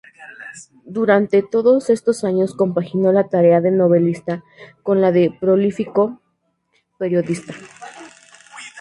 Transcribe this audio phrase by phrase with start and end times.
[0.97, 4.43] Durante todos estos años compaginó la tarea de novelista
[4.81, 6.19] con la de prolífico
[6.97, 7.53] periodista.